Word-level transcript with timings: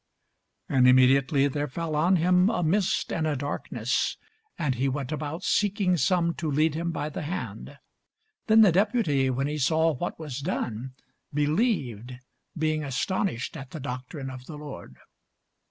And 0.67 0.87
immediately 0.87 1.47
there 1.47 1.67
fell 1.67 1.95
on 1.95 2.15
him 2.15 2.49
a 2.49 2.63
mist 2.63 3.13
and 3.13 3.27
a 3.27 3.35
darkness; 3.35 4.17
and 4.57 4.73
he 4.73 4.89
went 4.89 5.11
about 5.11 5.43
seeking 5.43 5.95
some 5.95 6.33
to 6.37 6.49
lead 6.49 6.73
him 6.73 6.89
by 6.91 7.09
the 7.09 7.21
hand. 7.21 7.77
Then 8.47 8.61
the 8.61 8.71
deputy, 8.71 9.29
when 9.29 9.45
he 9.45 9.59
saw 9.59 9.91
what 9.93 10.19
was 10.19 10.39
done, 10.39 10.95
believed, 11.31 12.15
being 12.57 12.83
astonished 12.83 13.55
at 13.55 13.69
the 13.69 13.79
doctrine 13.79 14.31
of 14.31 14.47
the 14.47 14.57
Lord. 14.57 14.97